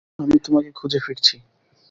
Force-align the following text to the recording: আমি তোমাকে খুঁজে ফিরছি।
আমি 0.19 0.35
তোমাকে 0.39 0.69
খুঁজে 0.71 0.99
ফিরছি। 0.99 1.35